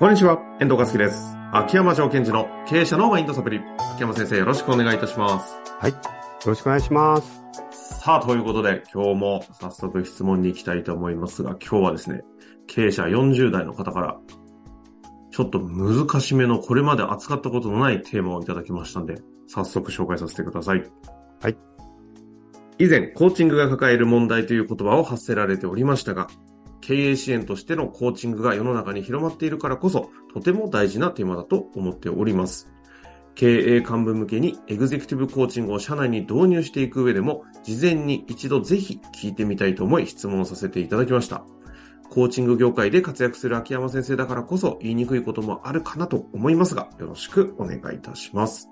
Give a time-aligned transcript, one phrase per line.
[0.00, 1.36] こんにちは、遠藤和樹です。
[1.52, 3.60] 秋山条件時の経営者のマインドサプリ。
[3.94, 5.54] 秋山先生、よろしくお願いいたします。
[5.78, 5.92] はい。
[5.92, 5.98] よ
[6.46, 8.00] ろしくお願いします。
[8.00, 12.22] さあ、ということで、今日も早速質問に行きたいと思いますが、今日はですね、
[12.66, 14.18] 経営者40代の方から、
[15.30, 20.82] ちょっと難しめのこれまで扱ったことのないテーマをいただきましたんで、早速紹介させてください。
[21.40, 21.56] はい。
[22.80, 26.26] 以前、コーチングが抱える問題という言葉を発せられておりましたが、
[26.86, 32.70] 経営支援としてのコーチングが世の中に広まっているからこそ、とても大事なテーマだと思っております。
[33.34, 41.46] 経営幹部向けにエグゼクティブコーチングを社内に導入していく上でも、事前に一度ぜひ聞いてみたいと思い質問させていただきました。
[42.10, 48.68] コーチング業界で活躍する秋山先生だからこそ言いにくいこともあるかなと思いますが、よろしくお願いいたします。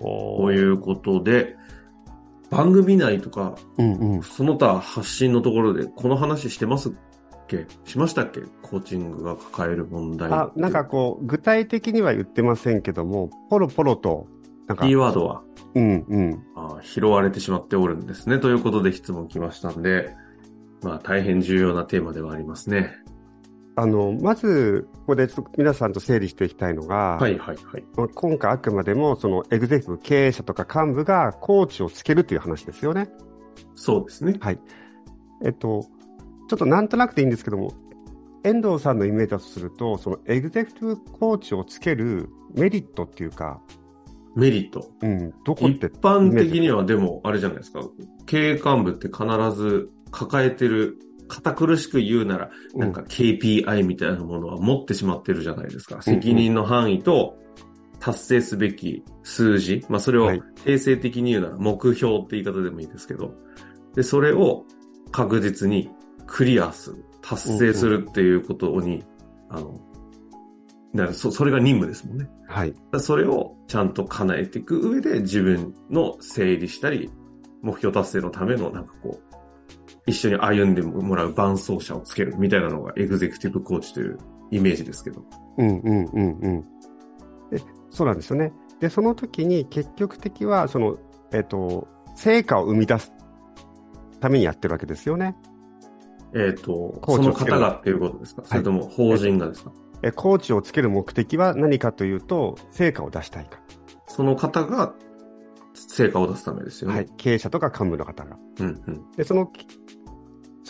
[0.00, 1.56] ということで、
[2.52, 4.22] 番組内とか、うんうん。
[4.22, 6.92] その他発信のところでこの話してますっ
[7.48, 7.66] け？
[7.84, 8.42] しましたっけ？
[8.62, 10.30] コーチングが抱える問題。
[10.30, 14.28] あ、なんかこう、具体的には言ってませんけども、ポロポロと、
[14.66, 15.42] なんか、キーワードは？
[15.74, 16.44] うんうん。
[16.54, 18.38] あ拾われてしまっておるんですね。
[18.38, 20.14] ということで質問来ましたんで、
[20.82, 22.92] まあ大変重要なテーマではありますね。
[23.74, 27.84] あの、まず、ここでちょっと皆さんと整理していきたいのが、はいはいはい。
[27.96, 33.08] まあ今回あくまでも、そのエグゼクティブ経営者とか幹部がコーチをつけるという話ですよね。
[33.74, 34.36] そうですね。
[34.40, 34.60] はい。
[35.44, 35.86] えっと、
[36.48, 37.72] ちょっとなんとなくでいいんですけども、
[38.44, 43.62] 遠藤さんのイメージだとすると、そのエグゼクティブコーチをつけるメリットっていうか、
[44.34, 44.90] メリット。
[45.02, 47.82] うん、どこっ一て、般的にはでも、あれじゃないですか。
[48.26, 50.98] 経営幹部って必ず抱えてる、
[51.32, 56.02] 堅苦しく言うなら、なんか KPI みたいなものは持ってしまってるじゃないですか。
[56.02, 57.38] 責任の範囲と
[58.00, 59.82] 達成すべき数字。
[59.88, 63.34] まあそれをはい定性的に言うなら目標って言い方でもいいですけど。
[63.94, 64.66] で、それを
[65.10, 65.90] 確実に
[66.26, 69.02] クリアする、達成するっていうことに、
[69.48, 69.80] あの、
[70.94, 72.28] だからそそれが任務ですもんね。
[72.46, 72.74] はい。
[72.98, 77.10] それをちゃんと叶えていく上で自分の整理したり、
[77.62, 79.41] 目標達成のためのなんかこう、
[80.06, 84.18] 一緒に歩んでもらう伴走者をつけるみたいなのがエグゼクティブコーチという
[84.50, 85.24] イメージですけど。
[85.58, 86.62] うんうんうんうん。
[87.50, 88.52] で、そうなんですよね。
[88.80, 90.98] で、その時に結局的は、その、
[91.32, 91.86] えっ、と、
[92.16, 93.12] 成果を生み出す
[94.20, 95.36] ためにやってるわけですよね。
[96.34, 98.42] えっ、と、その方がっていうことですか？
[98.44, 103.60] それとも法人がですか、え、コーチをつける目的は何かというと、成果を出したいか
[104.08, 104.94] その方が
[105.74, 106.96] 成果を出すためですよら。
[106.96, 107.00] ね。
[107.02, 107.12] はい。
[107.16, 108.36] 経営者とか幹部の方が。
[108.60, 109.10] うんうん。
[109.12, 109.50] で、その、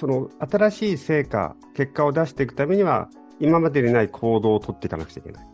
[0.02, 3.08] その、新しい成果、結果を出していくためには、
[3.38, 5.46] 今までにない行動を取っていかなくちゃいけない。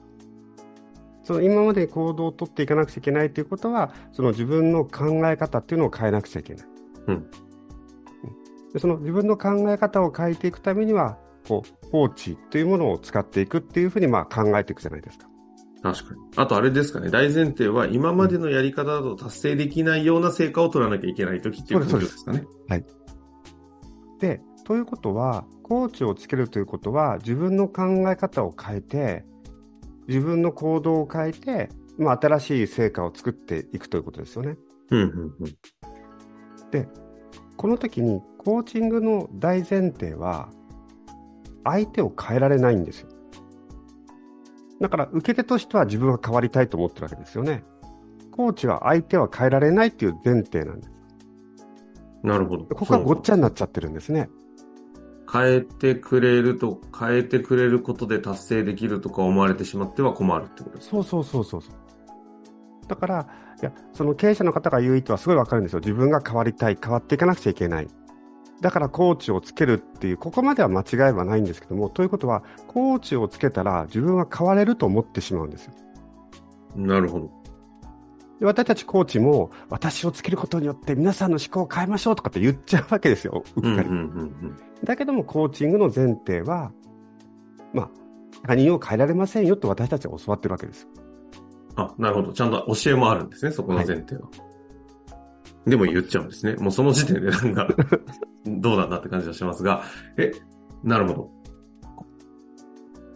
[1.23, 6.67] その今までに行動を取っていかなくちゃいけないということは、その自分の考え方っていうのを変えなくちゃいけない。
[7.09, 7.31] うん
[8.79, 15.27] その自分の考え方を変えていくためには、こう、放置というものを使っていくっていうふうにまあ考えていくじゃないですか。
[15.83, 16.21] 確かに。
[16.37, 17.11] あとあれですかね。
[17.11, 22.47] 大前提は今までのやり方だと達成できないような成果を取らなきゃいけない時っていうことですかね。
[24.19, 29.25] で、ということは、コーチをつけるということは、自分の考え方を変えて、
[30.06, 31.69] 自分の行動を変えて、
[31.99, 34.56] まあ、新しい成果を作っていくということですよね。
[34.91, 35.09] うんうん
[35.41, 35.59] うん。
[37.59, 40.49] この時に、コーチングの大前提は、
[41.65, 43.09] 相手を変えられないんですよ。
[44.81, 47.65] だから、受け手としては自分は変わりたいと思ってるわけですよね。
[48.31, 50.98] コーチは相手は変えられないっていう前提なんです。
[52.23, 52.65] なるほど。
[52.65, 54.29] ここがごっちゃになっちゃってるんですね。
[55.31, 60.91] 変えてくれると、変えてくれることで達成できるとか思われてしまっては困るってことですか？
[60.91, 61.73] そうそうそうそうそう。
[62.89, 63.29] だから、
[63.61, 65.81] いや、その経営者の方が言う意図はすごいわかるんですよ。
[65.81, 67.89] 自分が変わりたい、変わっていかなくちゃいけない。
[68.61, 75.75] だからコーチをつけるっていう、ここまでは間違いはないんですけども、ということは、コーチをつけたら自分は変われると思ってしまうんですよ。
[76.75, 77.31] なるほど。
[78.41, 83.44] で私たちコーチも、私をつけることによって皆さんの思考を変えましょうとかって言っちゃうわけですよ。
[83.56, 83.72] うっかり。
[83.72, 84.56] うんうんうんうん。
[84.84, 86.70] だけども、コーチングの前提は、
[87.73, 87.90] まあ、
[88.46, 90.87] 他人を変えられませんよと私たちは教わってるわけです。
[91.75, 92.32] あ、なるほど。
[92.32, 94.29] ちゃんと教えもあるんですね、そこの前提は。
[95.67, 96.55] でも言っちゃうんですね。
[96.55, 97.69] もうその時点でなんか、
[98.46, 99.82] どうなんだって感じがしますが、
[100.17, 100.32] え、
[100.84, 101.31] なるほど。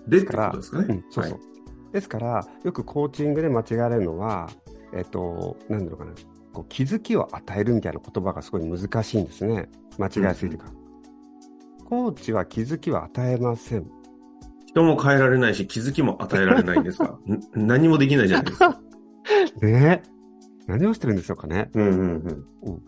[0.09, 0.87] で、ってことですかね。
[0.89, 1.41] うん、そうそう。
[1.93, 4.49] ですから、よくコーチングで間違われるのは、
[4.95, 6.13] えっと、なんだろうかな、
[6.53, 9.69] こう気づきを与えるみたいな言葉がすごい難しいんですね。
[9.99, 10.73] 間違いすぎるから。
[11.85, 13.87] コーチは気づきは与えません。
[14.67, 18.81] 人も変えられないし、気づきも与えられないんですが、 ん何もできないじゃないですか。
[19.61, 20.03] ね
[20.67, 21.71] 何をしてるんでしょうかね。
[21.75, 22.83] うんうんうん。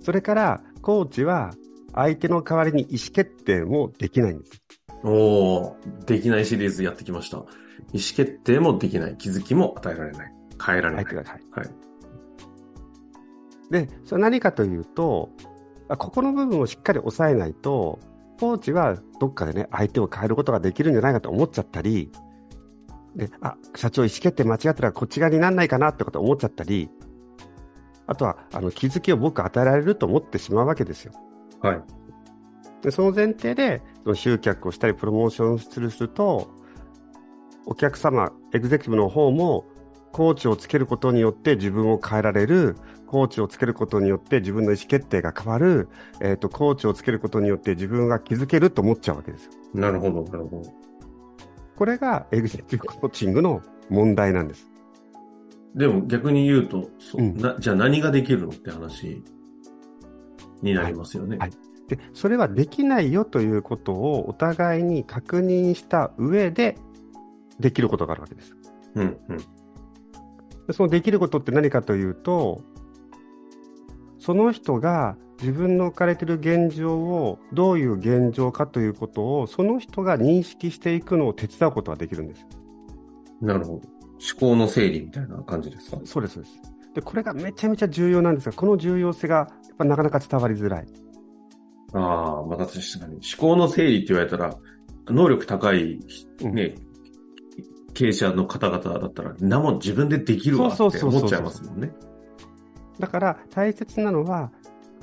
[0.00, 1.52] それから、コーチは
[1.94, 4.62] 相手の代わりに意思決定もできないんです。
[5.02, 7.38] おー、できないシリーズやってきました。
[7.38, 7.46] 意思
[8.14, 9.16] 決定もできない。
[9.16, 10.32] 気づきも与えられない。
[10.64, 11.04] 変えられない。
[11.04, 11.70] 相手がはいはい。
[13.70, 15.30] で、それ何かというと、
[15.88, 17.98] あここの部分をしっかり抑えないと、
[18.38, 22.10] コーチはどっかでね、相手を変えることができるんじゃないかと思っちゃったり、
[23.14, 26.90] で、あ、社長意思決定間違ったらこっち側になんないかなってこと思っちゃったり、
[28.06, 31.12] あとは、あの、気づきを僕与えられると思ってしまうわけですよ。
[31.60, 31.82] はい。
[32.82, 36.50] で、その前提で、その集客をしたり、プロモーションするすると、
[37.66, 39.64] お客様、エグゼクティブの方も、
[40.14, 42.76] コーチをつけることによって自分を変えられる、
[43.08, 45.88] コーチをつけることによって自分の意思決定が変わる、
[46.20, 49.50] えっ、と、コーチをつけることによって自分が気づけると思っちゃうわけですよ。
[49.74, 50.72] なるほど、なるほど。
[51.74, 54.70] これがエグゼクティブコーチングの問題なんです。
[55.74, 59.20] でも逆に言うと、そううんなじゃあ何ができるのって話
[60.62, 61.38] になりますよね。
[61.38, 61.50] はい
[61.88, 66.78] で、それはできないよということをお互いに確認した上で、
[67.58, 68.56] できることがあるわけです。
[68.94, 69.53] うん、うん。
[70.66, 72.62] でそのできることって何かというと、
[74.18, 82.46] その人が自分の置かれている現状をどういう現状かということをその人が認識していくのを手伝うことができるんです。
[83.42, 83.72] なるほど。
[83.72, 83.82] 思
[84.38, 85.98] 考の整理みたいな感じですか？
[86.04, 86.60] そうです、そうです。
[86.94, 90.86] で、これがめちゃめちゃ重要なんですが、この重要性がやっぱなかなか伝わりづらい。
[91.92, 93.14] ああ、また確かに。
[93.16, 94.56] 思考の整理って言われたら、
[95.08, 95.98] 能力高い、
[96.42, 96.76] うんね、
[97.94, 100.90] 経営者の方々だったら、なもん自分でできるわって思
[101.24, 101.92] っちゃいますもんね。
[102.98, 104.50] だから大切なのは、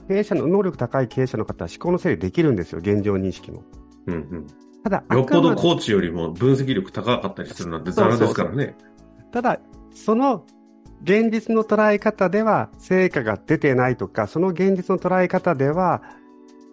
[0.08, 3.64] 経営者の能力高い経営者の方は思考の整理できるんですよ、現状認識も。
[4.08, 4.48] うんうん。
[4.84, 8.76] ただ、よっぽどコーチよりも分析力高かったりするなんてザラですからね。
[9.32, 9.60] ただ、
[9.94, 10.46] その
[11.04, 16.02] 現実の捉え方では成果が出てないとか、その現実の捉え方では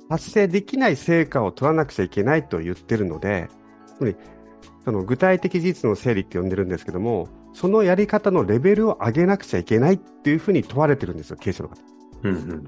[0.09, 3.49] 達成できない成果を取らなくちゃいけないと言ってるので、
[3.97, 4.17] つまり
[4.89, 11.77] その具体的事実の整理って呼んでるんですけども、そのやり方のレベルを上げなくちゃいけないっていうふうに問われてるんですよ、経営者の方。
[12.23, 12.65] うんうんうん。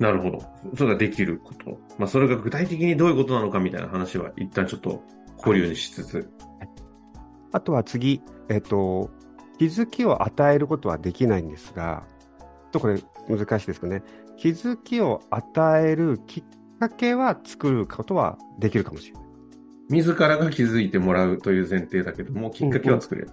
[0.00, 0.42] なるほど。
[0.76, 1.78] それができること。
[1.96, 5.04] まあ、それが具体的にどういうことなのかみたいな話は一旦ちょっと
[5.36, 6.28] 保留にしつつ。
[7.52, 9.12] あとは次、えっと、
[9.60, 12.02] 気づきを与えることはできないんですが、
[12.40, 14.02] ちょっとこれ難しいですけどね、
[14.36, 16.44] 気づきを与えるきっ
[16.80, 19.29] かけは作ることはできるかもしれない。
[19.90, 23.30] 自らが気づいてもらうという前提だけども、きっかけは作れる。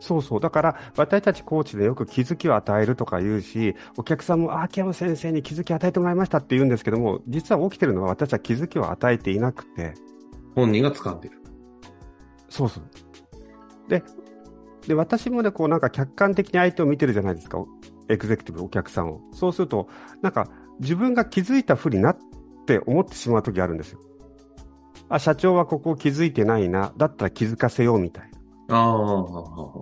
[0.00, 0.40] そうそう。
[0.40, 9.94] だから、私たちコーチでよく気づきを与えるとか言うし、お客さんも、あ、秋山先生に気づきを与えてもらいましたって言うんですけども、実は起きてるのは私は気づきを与えていなくて、
[10.54, 11.38] 本人が掴んでる。
[12.48, 12.84] そうそう。
[13.88, 14.02] で、
[14.86, 17.58] で、私もね、こうなんか客観的に相手を見てるじゃないですか。
[18.08, 19.20] エグゼクティブ、お客さんを。
[19.32, 19.88] そうすると、
[20.22, 20.48] なんか
[20.80, 22.18] 自分が気づいたふうになっ
[22.66, 24.00] て思ってしまう時あるんですよ。
[25.08, 26.92] あ、社長はここ気づいてないな。
[26.96, 28.30] だったら気づかせようみたい
[28.68, 28.76] な。
[28.76, 29.80] あ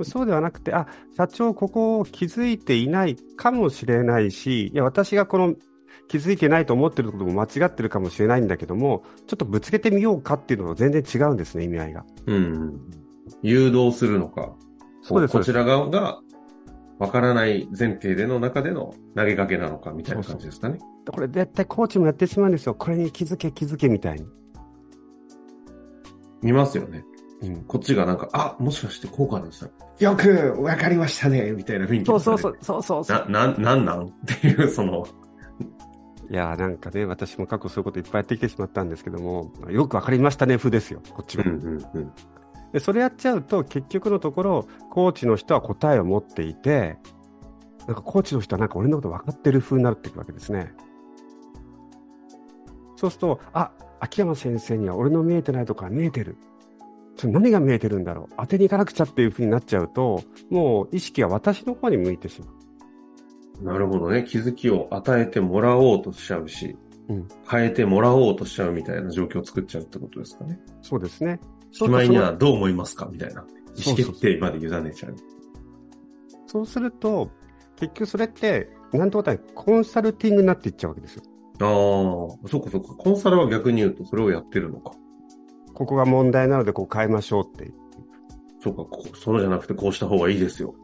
[0.00, 0.86] あ、そうではなくて、あ、
[1.16, 5.54] 社長ここを気づいていないかもしれないし、いや、私がこの
[6.08, 12.04] 気づいてないと思ってることも間違ってるかもしれないんだけども、ちょっとぶつけてみようかっていうのは全然違うんですね、意味合いが。
[12.26, 12.80] うん。
[13.42, 14.54] 誘導するのか。
[15.02, 16.20] そうですこちら側が
[17.00, 20.78] わからない前提での中での投げかけなのかみたいな感じですかね。
[21.10, 22.74] これ絶対コーチもやってしまうんですよ。
[22.74, 24.26] これに気づけ気づけみたいに。
[26.42, 27.02] 見ますよね。
[27.40, 27.64] うん。
[27.64, 33.30] こっちがなんか、あ、もしかしてこうかなしたら、よくわかりましたねみたいな雰囲気、そうそうそう、そうそうそう。
[33.30, 35.06] な、な、なんなんっていう、その、
[36.30, 41.44] いやーなんかね、私も過去そういうこといっぱいやってきてしまったんですけども、よくわかりましたね、風ですよ、こっちも。
[41.46, 42.12] うんうんうん。
[42.72, 46.98] で、それやっちゃうと、結局のところ、コーチの人は答えを持っていて、
[47.86, 50.72] なんかコーチの人はなんか俺のこと分かってる風になっていくわけですね。
[52.96, 56.36] そうすると、あ、秋山先生には俺の見えてないところが見えてる。
[57.16, 62.46] それ何が見えてるんだろう当てに行かなくちゃっていう風になっちゃうと、もう意識は私の方に向いてしま
[63.62, 63.64] う。
[63.64, 64.24] なるほどね。
[64.26, 66.76] 気づきを与えてもらおうとしちゃうし、
[67.08, 70.60] うん変えてもらおうとしちゃうみたいな状況を作っちゃうってことですかね。
[70.80, 71.40] そうですね。
[71.72, 73.08] しまいにはどう思いますか？
[73.10, 73.44] みたいな。
[73.76, 75.16] 意思決定まで委ねちゃう。
[76.46, 77.30] そうすると、
[77.76, 81.22] 結局それって、なんとかコンサルティングになっていっちゃうわけですよ。
[81.60, 82.94] ああ、そっかそっか。
[82.94, 84.92] コンサルは逆に言うとそれをやってるのか。
[85.74, 87.72] ここが問題なのでこう変えましょうって。
[88.62, 90.74] そうか、こうそのじゃなくてこうした方がいいですよ。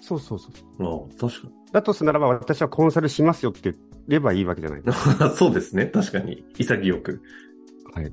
[0.00, 0.48] そうそうそ
[0.78, 0.86] う。
[0.86, 3.72] ああ、確かだとするならば私はコンサルしますよって
[4.08, 5.28] 言えばいいわけじゃないですか。
[5.28, 5.34] に。
[5.36, 5.86] そうですね。
[5.86, 6.44] 確かに。
[6.58, 7.22] 潔く。
[7.94, 8.12] はい。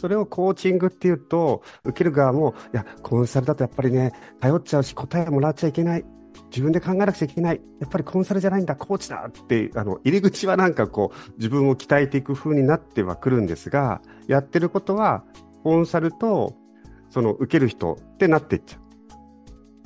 [0.00, 6.04] それをコーチングっていうと、受ける側も、いや、コンサルだとやっぱりね、頼っちゃうし、答えもらっちゃいけない。
[6.50, 7.60] 自分で考えなくちゃいけない。
[7.80, 15.22] やっぱりコンサルじゃないんだ、コーチだって、あの、入り口はなんかこう、自分を鍛えていく風になってはくるんですが、やってることは、
[15.64, 16.54] コンサルと、
[17.10, 18.78] その、受ける人ってなっていっちゃ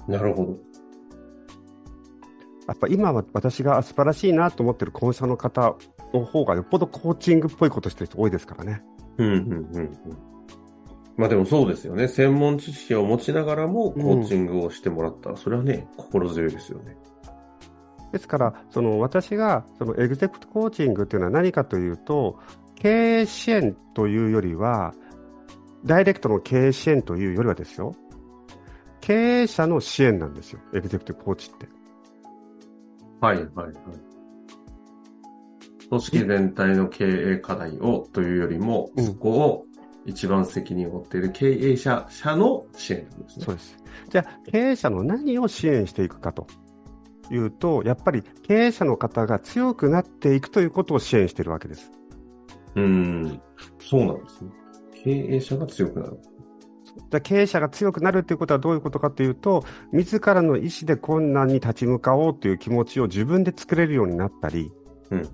[0.06, 0.12] う。
[0.12, 0.58] なるほど。
[2.68, 5.76] やっぱ今は私が素晴らしいなと思ってるコンサルの方
[6.14, 8.82] の方がよっぽどコーチングっぽいことしてる人多いですからね。
[9.18, 9.90] うん、うん、うん、うん。
[11.16, 12.08] まあでもそうですよね。
[12.08, 16.96] 専門知識を持ちながらもコーチングをしてもらったら、うん、それはね、心強いですよね。
[18.12, 22.38] ですから、その私がそのエグゼクトコーチングっていうのは何かというと、
[22.76, 24.94] 経営支援というよりは、
[25.84, 27.94] ダイレクトの経営支援というよりはですよ、
[29.00, 31.68] 経営者の支援なんですよ、エグゼクティブコーチって。
[33.20, 33.72] はいはいはい。
[35.88, 39.66] 組織全体の経営課題をというよりも、そこを
[40.06, 43.44] 一番責任を負っている経営者者の支援なんですね。
[43.44, 43.76] そうです。
[44.10, 46.46] じゃあ、経営者の何を支援していくかと
[47.30, 51.90] いうと、やっぱり経営者の方が強くなっていくということを支援しているわけです。
[52.74, 53.40] うん、
[53.78, 54.50] そうなんですね。
[55.04, 56.18] 経営者が強くなる。
[57.22, 64.72] 経営者が強くなるということはどういうことかというと、自らの意思で困難に立ち向かおうという気持ちを自分で作れるようになったり、
[65.10, 65.28] うん、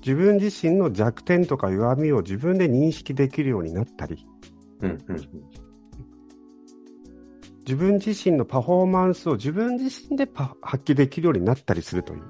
[0.00, 4.26] 自分自身の弱点とか弱みを自分で認識できるようになったり、
[4.80, 5.28] うんうんうん、
[7.66, 10.28] 自分自身のパフォーマンスを自分自身で
[10.62, 12.22] 発揮できるようになったりするという。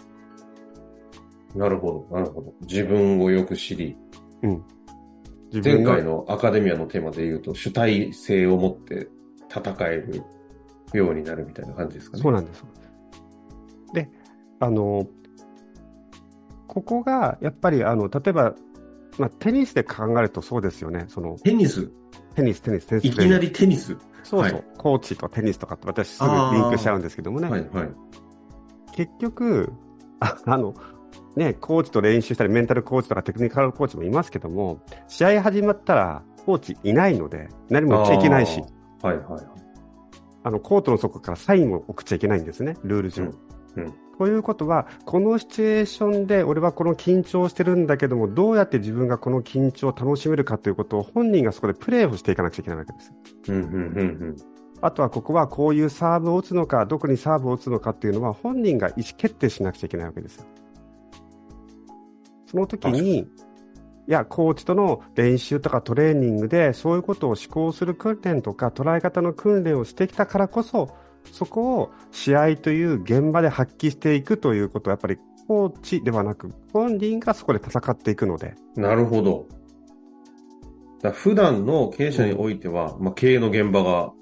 [1.54, 2.54] なるほど、なるほど。
[2.62, 3.96] 自分をよく知り、
[4.42, 4.64] うん、
[5.62, 9.08] 前回のアカデミアのテーマで言うと、主体性を持って
[9.48, 10.22] 戦える
[10.92, 12.22] ようになるみたいな感じですかね。
[12.22, 12.64] そうなんです。
[13.94, 14.10] で、
[14.60, 15.06] あの、
[16.68, 18.54] ここがやっぱり、あの、例えば、
[19.18, 21.06] まあ、テニスで考えるとそうですよね。
[21.08, 21.90] そのテニス？
[22.36, 23.04] テニス、テニス、テニス。
[23.06, 23.96] いきなりテニス？
[24.22, 27.50] そうそう、はい、コーチとテニスとかって私すぐリンクしちゃうんですけどもね。
[27.50, 27.88] はいはい。
[28.92, 29.72] 結局、
[30.20, 30.74] ああの、
[31.34, 38.62] ね、コーチと練習したり、メンタルコーチとかテクニカルコーチもいますけども、試合始まったら、コーチいないので、何も言っちゃいけないし、
[39.02, 39.42] はいはい。
[40.44, 43.24] あの、コートの底からサインを送っちゃいけないんですね、ルール上。
[43.24, 53.12] うん、うんということは、このシチュエーションで俺はこの緊張してるんだけども、どうやって自分がこの緊張を楽しめるかということを本人がそこでプレーをしていかなくちゃいけないわけです。
[53.48, 53.80] うんうんうんう
[54.30, 54.36] ん、
[54.80, 60.46] あとはここはこういうサーブを打つのか、どこにサーブを打つのかっていうのは本人が意思決定しなくちゃいけないわけですよ。
[62.46, 63.26] その時に、い
[64.06, 70.88] や、コーチとの練習とかトレーニングで、そういうことを思考する訓練とか捉え方の訓練をしてきたからこそ、
[71.32, 78.54] そこを試合という現場で発揮していくということは、やっぱりコーチではなく、本人がそこで戦っていくので。
[78.76, 79.46] なるほど。
[81.02, 84.12] だ普段の経営者においては、うん、まあ、経営の現場が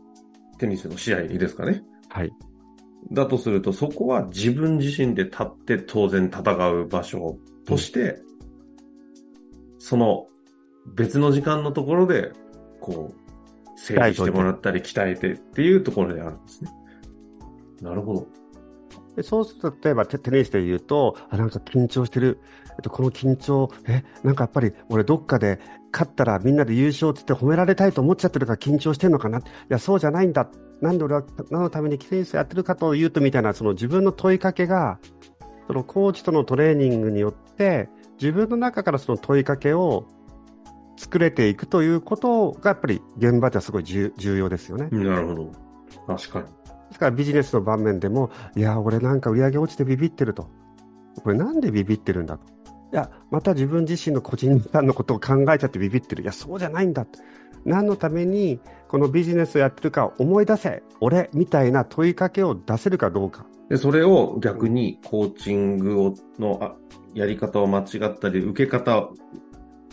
[0.59, 1.83] テニスの試合ですかね。
[2.09, 2.33] はい。
[3.13, 8.17] だとすると、そこは自分自身で立って当然戦う場所として、うん、
[9.79, 10.27] その
[10.95, 12.33] 別の時間のところで、
[12.81, 13.27] こう、
[13.79, 16.71] 整理してもらったり鍛えてっていうところであるんですね。
[17.81, 18.27] なるほど。
[19.17, 22.39] でそうすると、例えばテニスで言うと、あ、なんか緊張してる。
[22.71, 25.59] えっと、この緊張、え、なんかやっぱり俺どっかで
[25.91, 29.39] 勝ったらみんなで優勝って褒められたいと思っちゃってるから緊張してるのかな。
[29.39, 30.49] いや、そうじゃないんだ。
[30.83, 34.99] なんで俺は何のためにテニスやってるかというとみたいな、その自分の問いかけが、
[35.67, 37.89] そのコーチとのトレーニングによって、
[38.21, 40.07] 自分の中からその問いかけを
[40.99, 44.89] 作れていくということがやっぱり現場ではすごい重要ですよね。
[44.91, 45.53] なるほど。
[46.07, 46.47] 確かに。
[46.89, 50.49] ですからビジネスの場面でも、いや、俺なんか売り上げ落ちてビビってると。
[51.23, 52.47] これなんでビビってるんだと。
[52.93, 56.23] いや、また自分自身の個人間のことを考えちゃってビビってる。
[56.23, 57.07] いや、そうじゃないんだ。
[57.65, 60.83] 何のためにこのビジネスをやってるか思い出せ。
[61.01, 63.45] 俺みたいな問いかけを出せるかどうか。
[63.69, 66.77] で、それを逆にコーチングをの
[67.15, 69.11] やり方を間違ったり、受け方、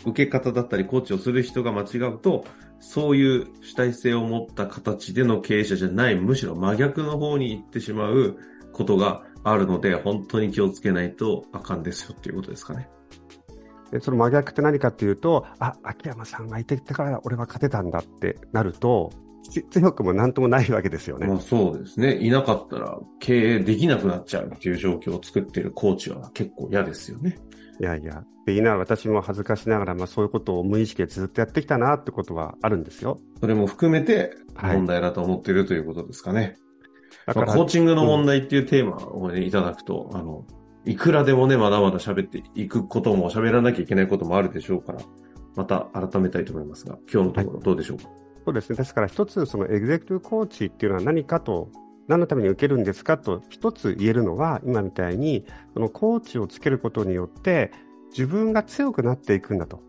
[0.06, 2.44] 受け方だったり、コーチをする人が間違うと、
[2.84, 8.36] そういう主体性を持った形での経営者じゃない、むしろ真逆の方に行ってしまう
[8.72, 12.88] ことがあるので、本当に気をつけないとあかんですよっていうことですかね。
[13.90, 19.10] でその真逆って何かっていうと、あ、秋山さんがいてたから俺は勝てたんだってなると、
[19.70, 21.26] 強くもなんともないわけですよね。
[21.26, 22.16] まあそうですね。
[22.16, 27.38] いなかったら経営できなくなっちゃうっていう状況を作ってるコーチは結構嫌ですよね。
[27.80, 28.24] いやいや。
[28.46, 33.18] で、いな私も恥ずかしながら、まあそういうことを無意識でずっとやってきたなってことはあるんですよ。
[33.40, 36.56] それも含めて問題だと思っている、ということですかね。
[37.26, 40.44] だから、まあ、コーチングの問題っていうテーマをね、いただくと、あの、
[40.84, 45.00] いくらでもね、まだまだ喋っていくことも喋らなきゃいけないこともあるでしょうから、
[45.56, 48.76] また改めたいと思いますが、今日のところどうでしょうか、はい、そうですね。
[48.76, 51.70] ですから一つ、そのエグゼクティブコーチっていうのは何かと
[52.08, 53.18] 何のために受けるんですか？
[53.18, 57.72] と一つ言えるのは、今みたいに、そのコーチをつけることによって、
[58.10, 59.82] 自分が強くなっていくんだと。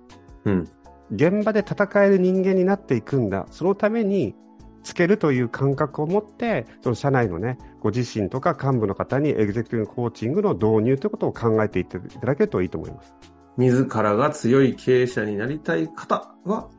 [0.46, 0.68] うん。
[1.12, 3.46] 現場で戦える人間になっていくんだ。
[3.52, 4.36] そのために、
[4.84, 13.16] つけるという感覚を持って、その社内のね、ご自身とか幹部の方にエグゼクティブコーチングの導入ということを考えていただけるといいと思います。
[13.58, 16.70] 自らが強い経営者になりたい方は、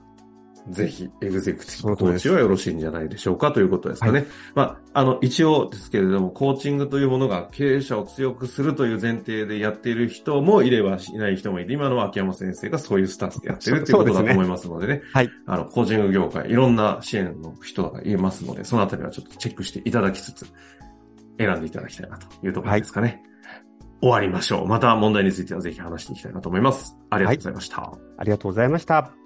[0.68, 4.20] ぜひ、エグゼクティブコーチはよろしいんじゃないでしょうかということですかね。
[4.20, 4.62] はい、ま
[4.94, 14.94] あ、あの、一応ですけれども、コーチングというものが経営者を強くするという前提でやっている人もいればいない人もいて、今のは秋山先生がそういうスタンスでやってるということだと思いますのでね。
[14.94, 15.30] でねはい。
[15.46, 20.46] あの、コーチング業界、いろんな支援の人がいますので、そのあたりはちょっとチェックしていただきつつ、
[21.38, 23.08] 選んでいただきたいなというところですかね。
[23.08, 23.36] はい
[24.00, 24.66] 終わりましょう。
[24.66, 26.96] また問題についてはぜひ話していきたいなと思います。
[27.10, 27.80] ありがとうございました。
[27.80, 29.25] はい、ありがとうございました。